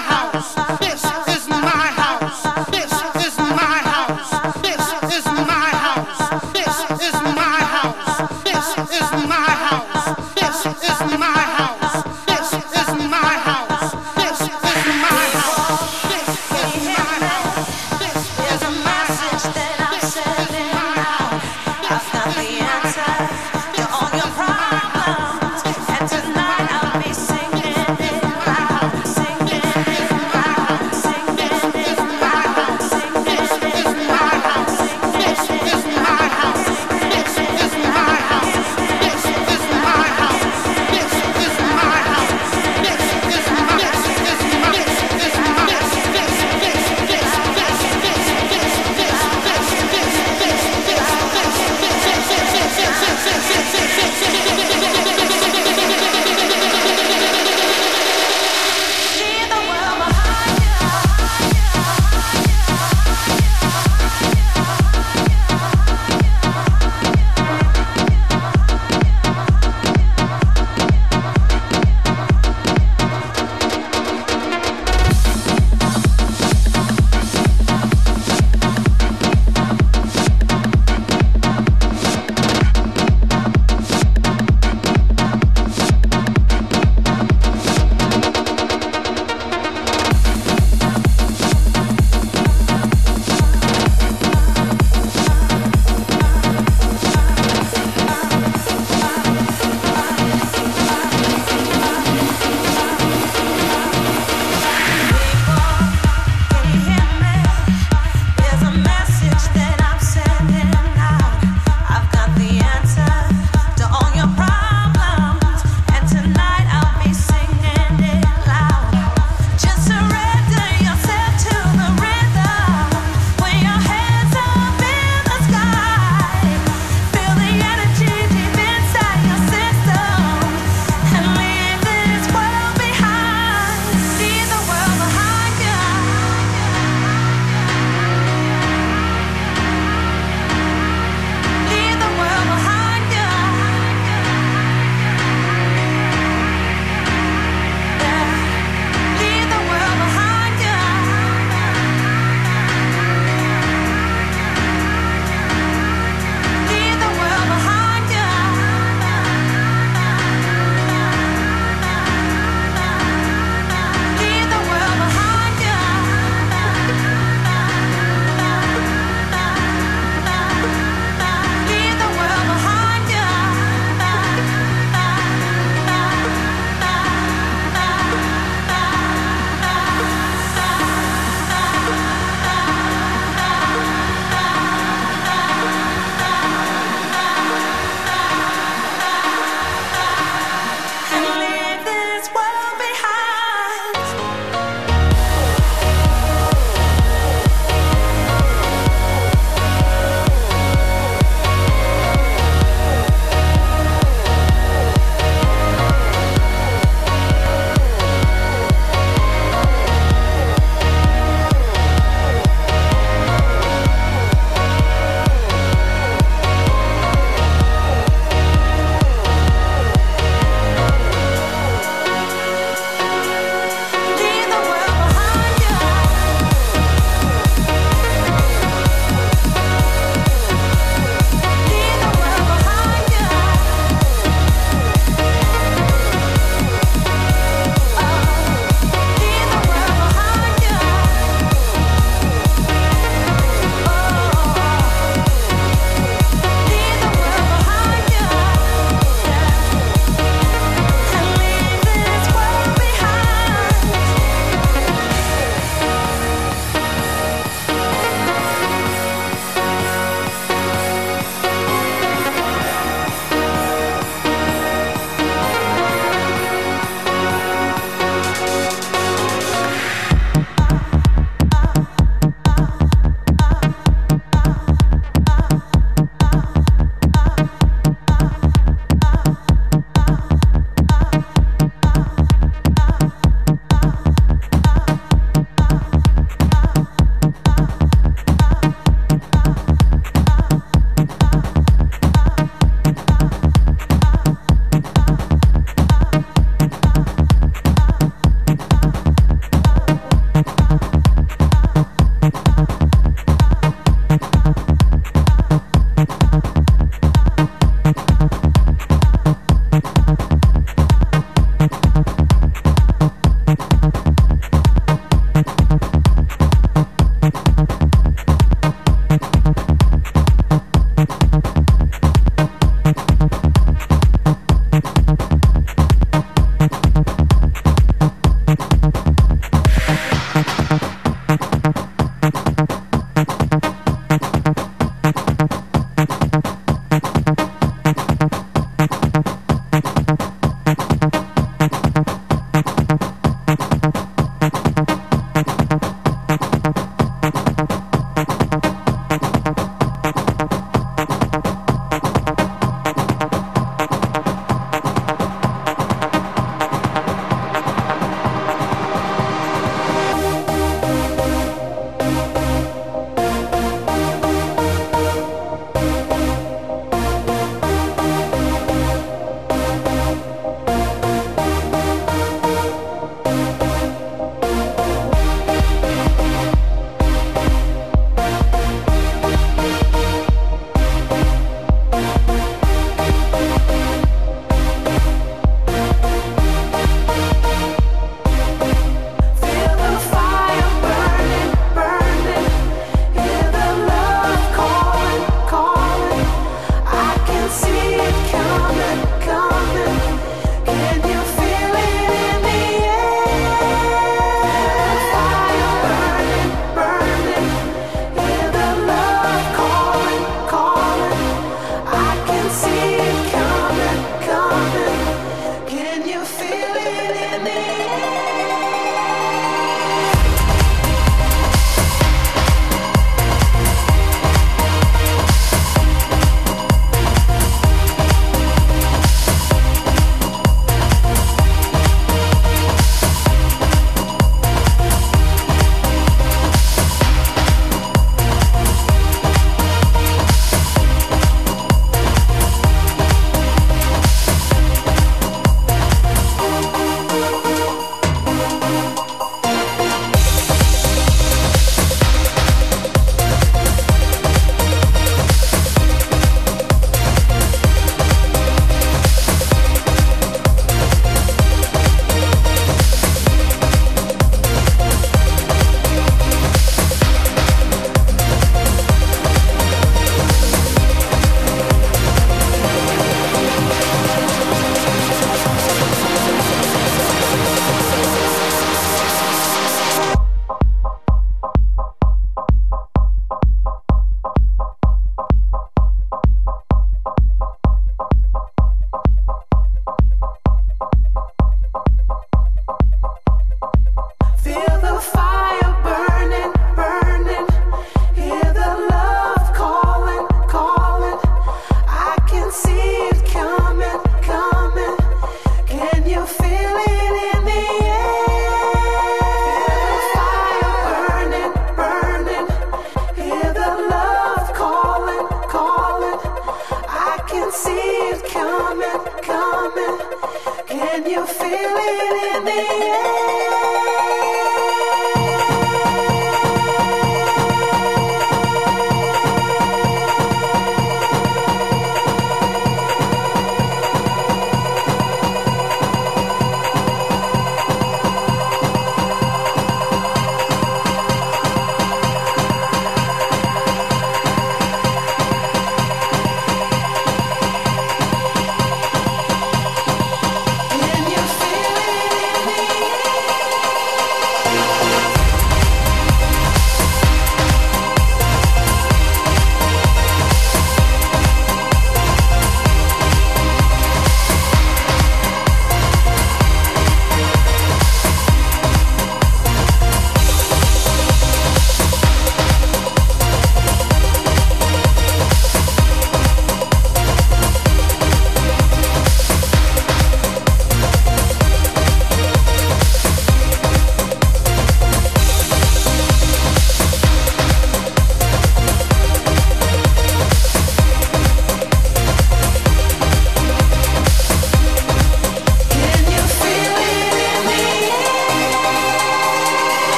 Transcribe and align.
house. 0.00 0.54
This 0.78 1.04
is 1.36 1.48
my 1.48 1.60
house. 1.60 2.27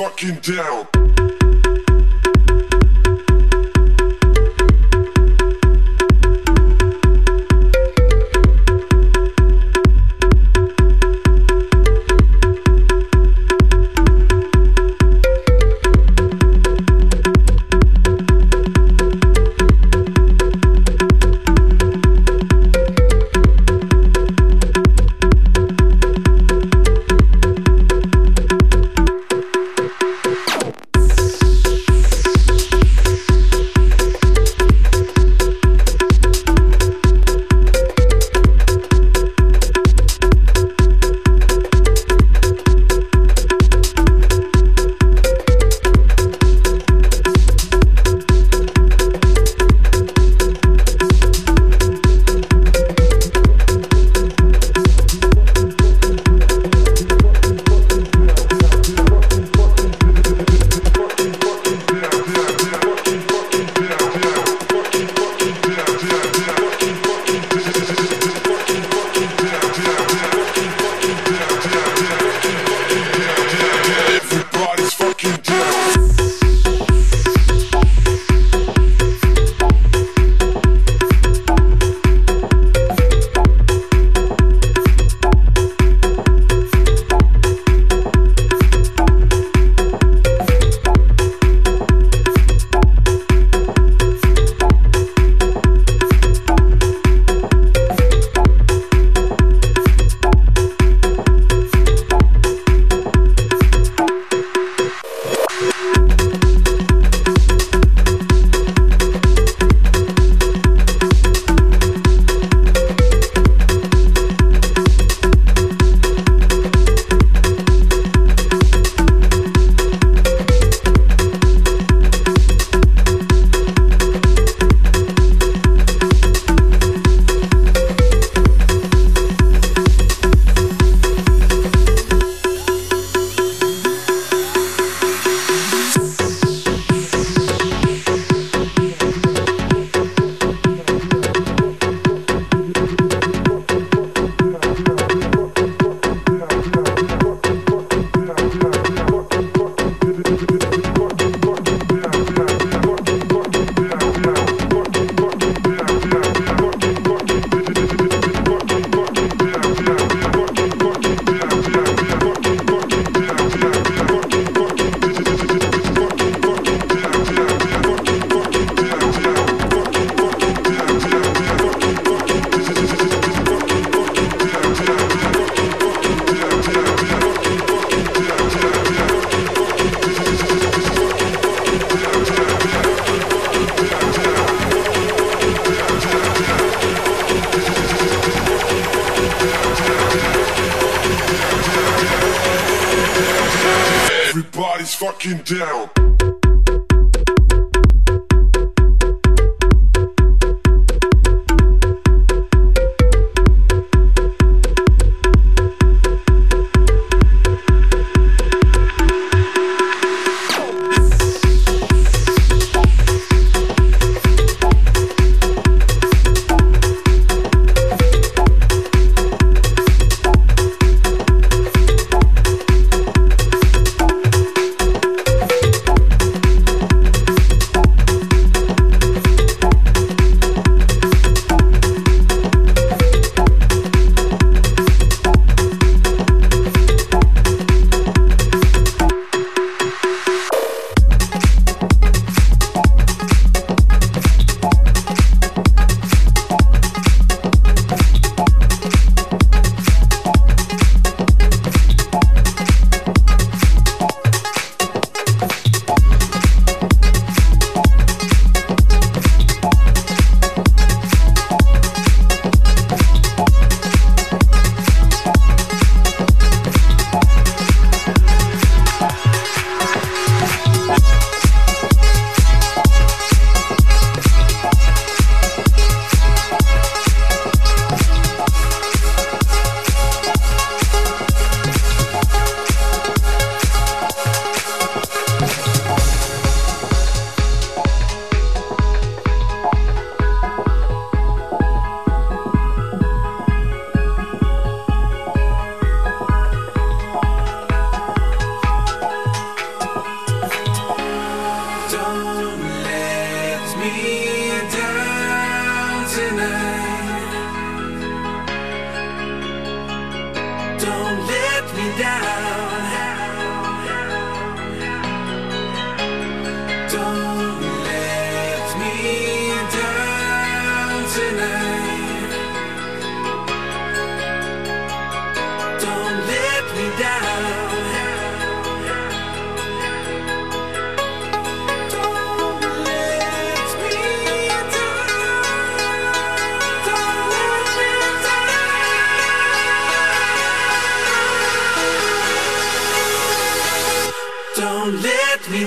Fucking 0.00 0.36
down. 0.36 1.29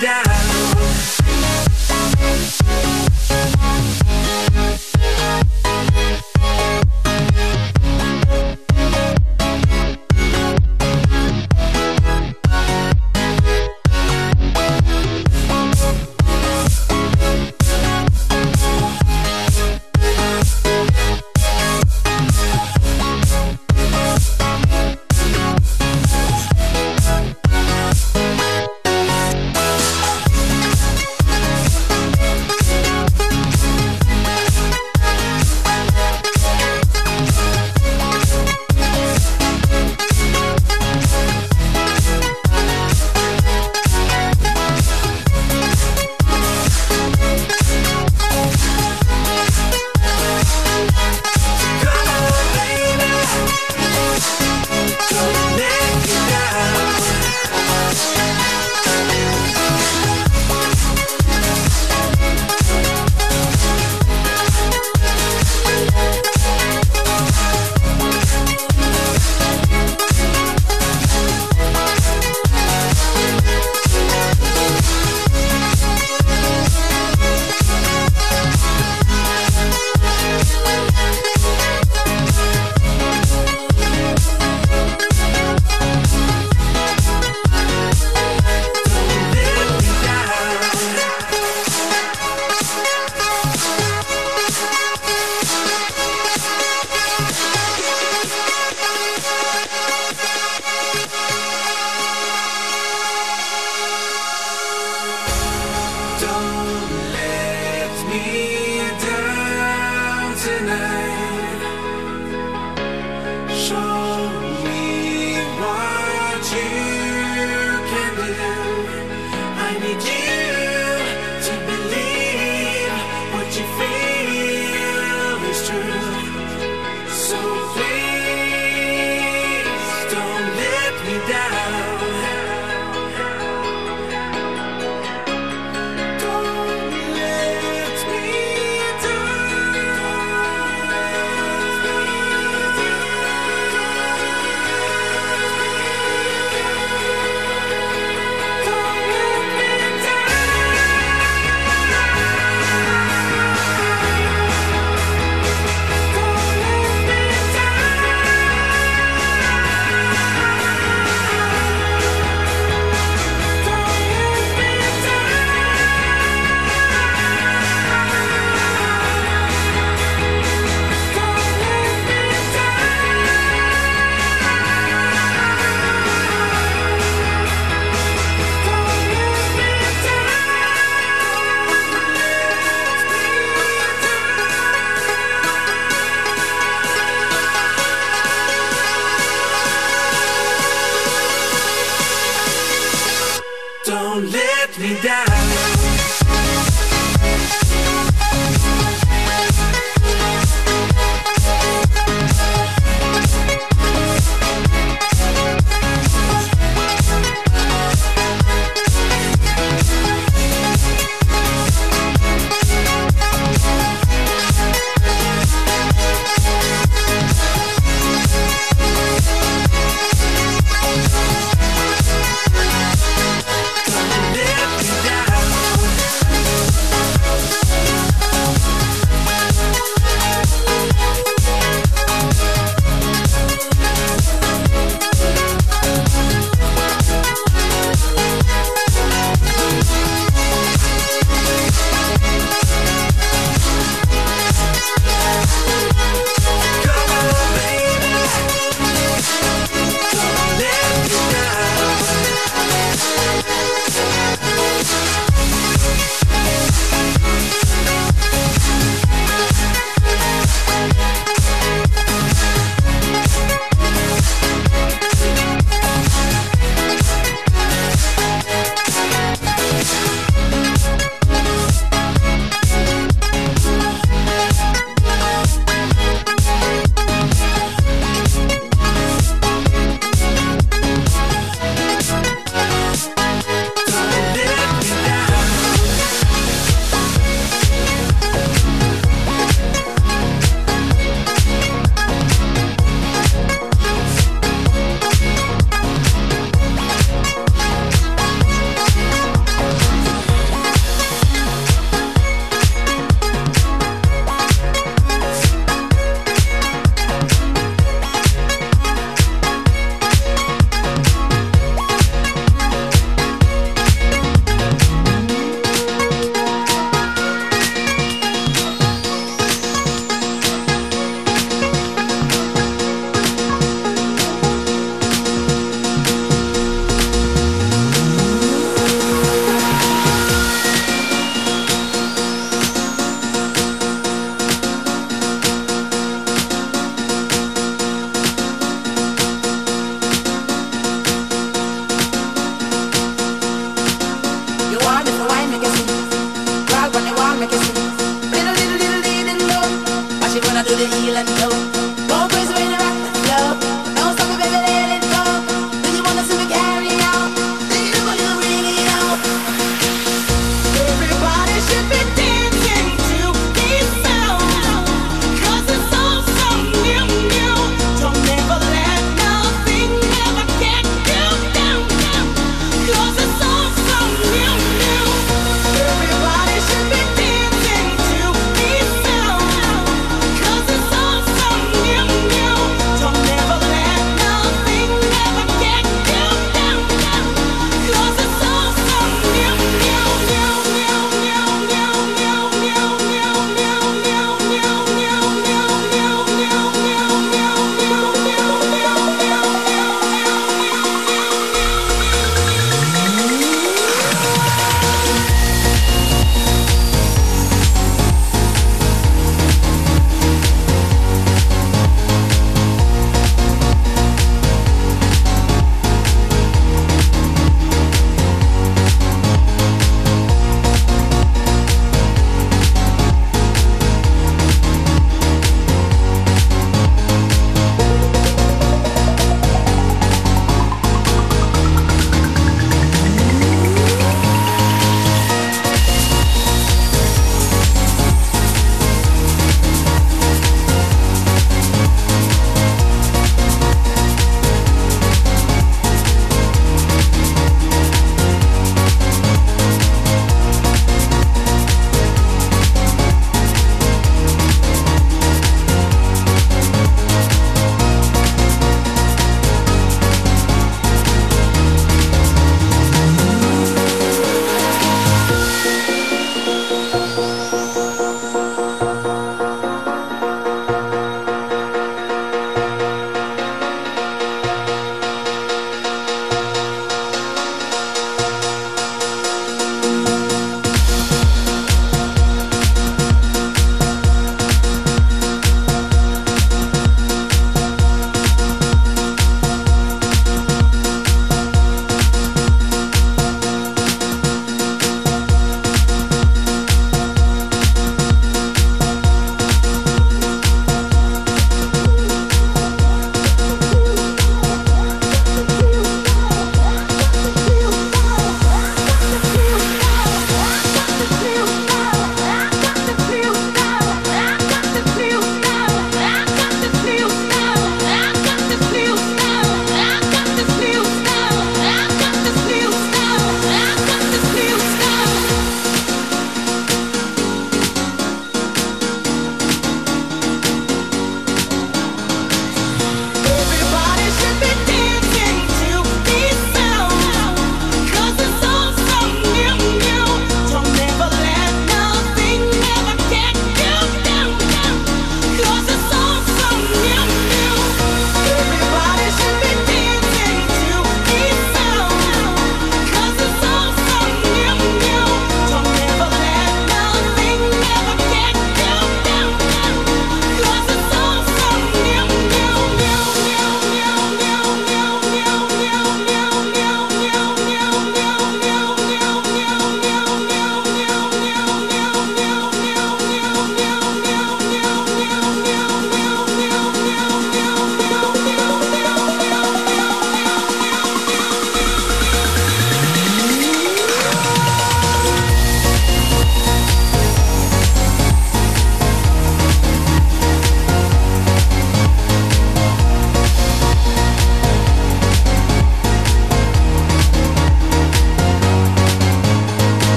Down. 0.00 0.37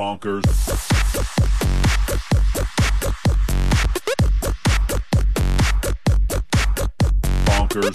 bonkers. 0.00 0.46
Bonkers. 7.44 7.90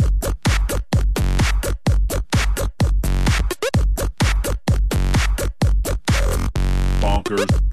Bonkers. 7.02 7.65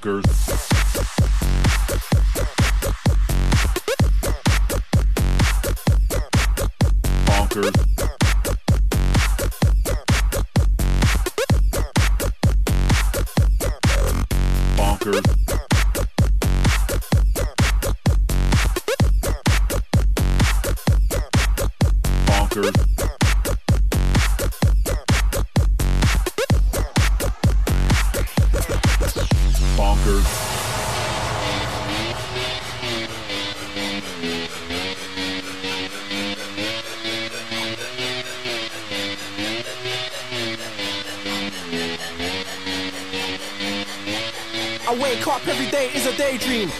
Bonkers. 0.00 0.49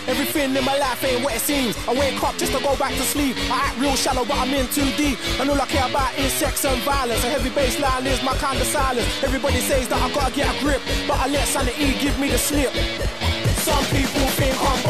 Everything 0.06 0.54
in 0.54 0.64
my 0.64 0.76
life 0.76 1.02
ain't 1.04 1.24
what 1.24 1.34
it 1.34 1.40
seems. 1.40 1.76
I 1.88 1.94
wake 1.94 2.22
up 2.22 2.36
just 2.36 2.52
to 2.52 2.60
go 2.62 2.76
back 2.76 2.92
to 2.92 3.02
sleep. 3.02 3.36
I 3.50 3.70
act 3.70 3.78
real 3.78 3.96
shallow, 3.96 4.24
but 4.24 4.36
I'm 4.36 4.52
in 4.52 4.66
too 4.68 4.90
deep. 4.96 5.18
And 5.40 5.48
all 5.48 5.60
I 5.60 5.66
care 5.66 5.88
about 5.88 6.16
is 6.18 6.32
sex 6.32 6.64
and 6.64 6.80
violence. 6.82 7.22
A 7.24 7.28
heavy 7.30 7.50
bass 7.50 7.78
line 7.80 8.06
is 8.06 8.22
my 8.22 8.34
kind 8.36 8.60
of 8.60 8.66
silence. 8.66 9.06
Everybody 9.22 9.60
says 9.60 9.88
that 9.88 10.02
I 10.02 10.12
gotta 10.12 10.34
get 10.34 10.54
a 10.54 10.58
grip, 10.60 10.82
but 11.06 11.18
I 11.18 11.28
let 11.28 11.46
sanity 11.48 11.98
give 12.00 12.18
me 12.18 12.28
the 12.28 12.38
slip. 12.38 12.72
Some 13.60 13.84
people 13.86 14.26
think 14.40 14.56
I'm 14.56 14.82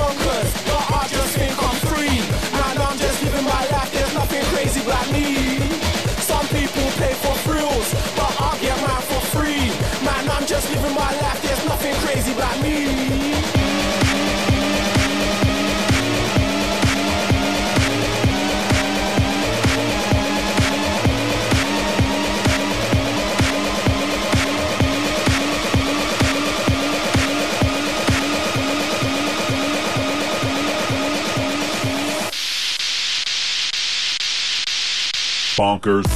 bonkers. 35.80 36.06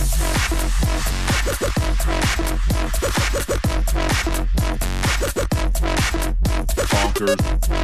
Bonkers. 6.90 7.83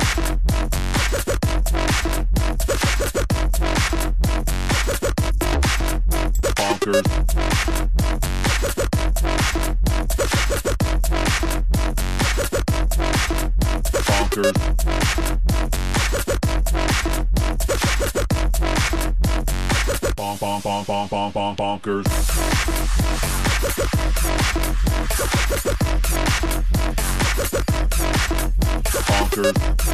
Bonk, 20.86 21.10
bonk, 21.10 21.10
bonk, 21.10 21.32
bonk, 21.34 21.56
bonk, 21.56 21.56
bonk, 21.56 21.82
bonkers. 21.82 22.06
Bonkers. 29.06 29.89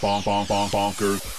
Bonk, 0.00 0.24
bonk, 0.24 0.24
bonk, 0.24 0.48
bonk, 0.48 0.70
bonk, 0.72 0.72
bonk, 0.72 0.96
bonkers. 0.98 1.33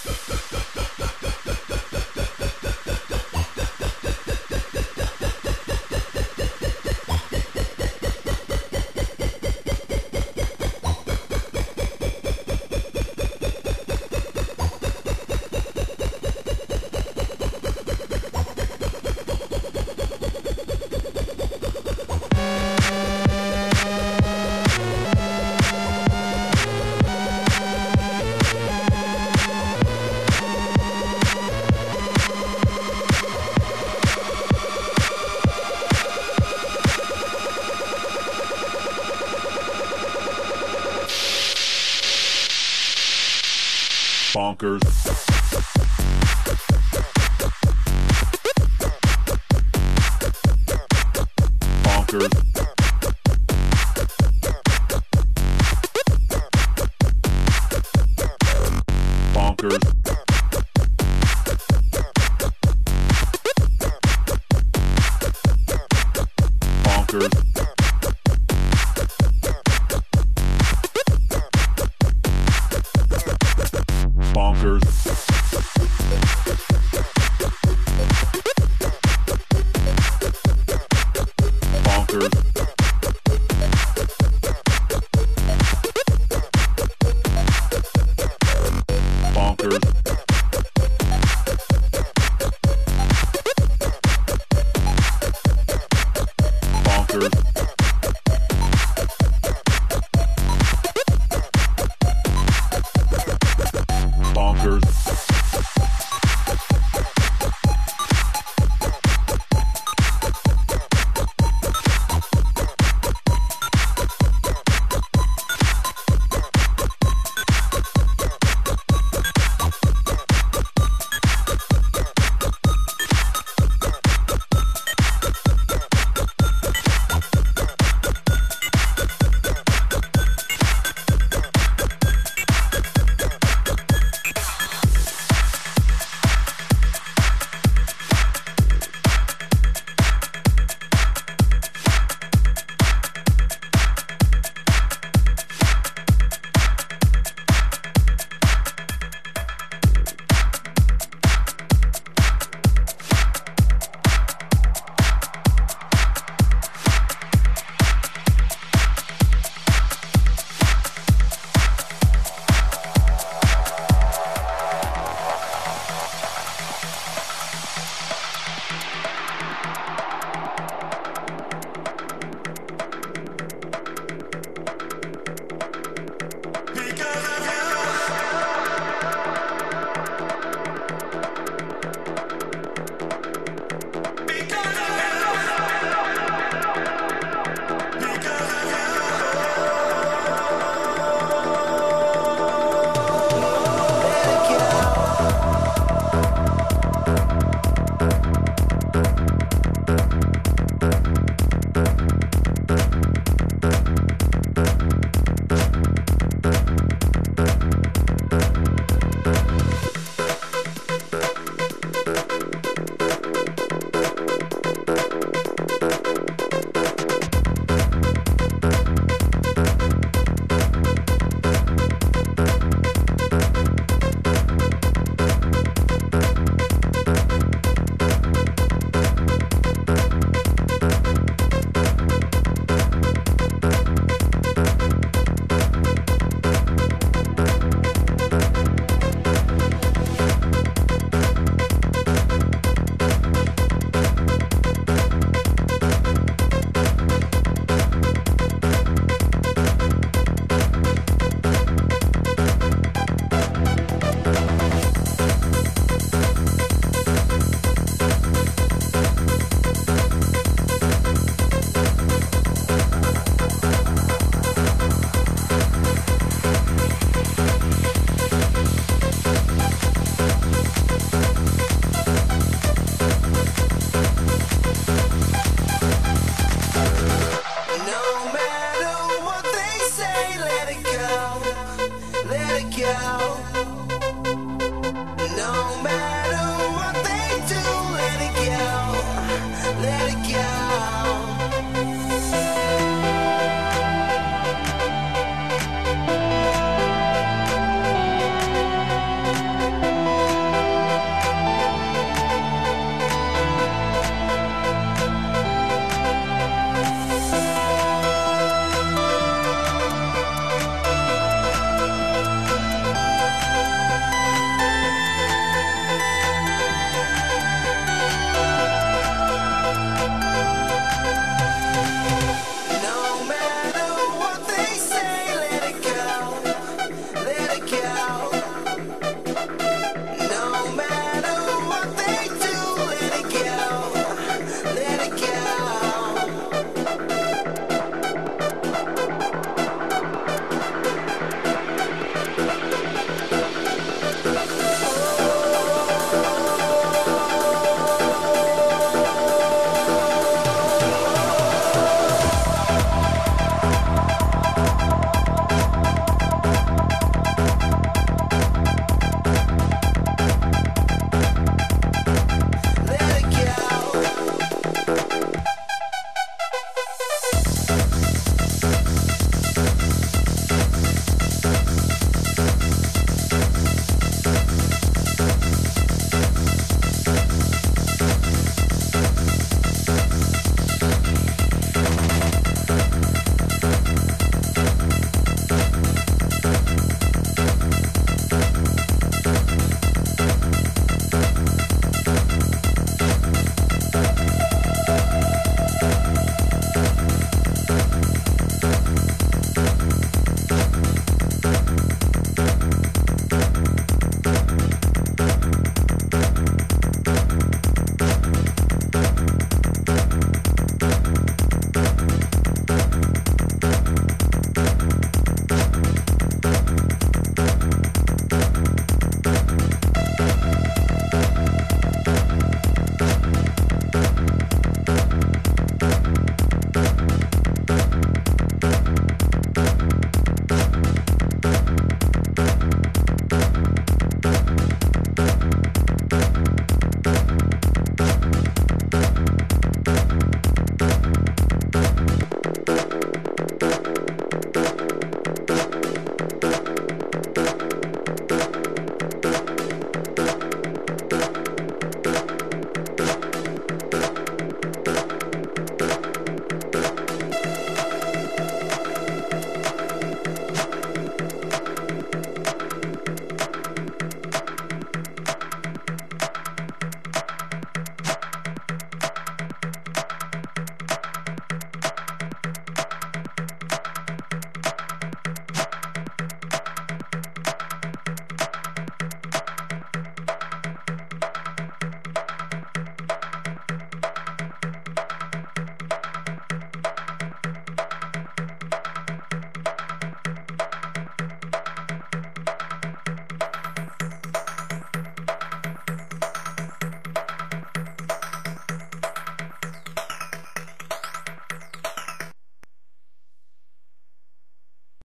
Bonkers. 44.56 45.25